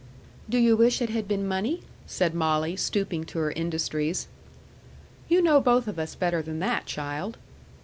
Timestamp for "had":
1.11-1.27